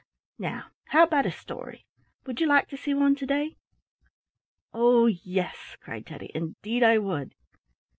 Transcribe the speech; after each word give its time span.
Now, 0.39 0.71
how 0.85 1.03
about 1.03 1.27
a 1.27 1.31
story? 1.31 1.85
Would 2.25 2.41
you 2.41 2.47
like 2.47 2.67
to 2.69 2.75
see 2.75 2.95
one 2.95 3.13
to 3.17 3.25
day?" 3.27 3.57
"Oh, 4.73 5.05
yes!" 5.05 5.77
cried 5.79 6.07
Teddy. 6.07 6.31
"Indeed, 6.33 6.81
I 6.81 6.97
would." 6.97 7.35